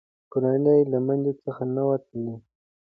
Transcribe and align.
کورنۍ 0.31 0.73
یې 0.83 0.89
له 0.91 0.97
میوند 1.05 1.27
څخه 1.45 1.63
نه 1.75 1.83
وه 1.87 1.97
تللې. 2.05 2.35